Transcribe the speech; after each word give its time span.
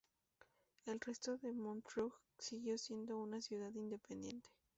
El 0.87 0.99
resto 0.99 1.37
de 1.37 1.53
Montrouge 1.53 2.15
siguió 2.39 2.75
siendo 2.79 3.19
una 3.19 3.39
ciudad 3.39 3.71
independiente. 3.75 4.49